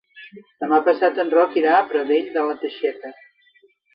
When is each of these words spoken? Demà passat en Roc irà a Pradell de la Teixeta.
Demà 0.63 0.77
passat 0.87 1.19
en 1.25 1.29
Roc 1.33 1.59
irà 1.61 1.75
a 1.79 1.83
Pradell 1.91 2.33
de 2.37 2.47
la 2.47 2.57
Teixeta. 2.65 3.15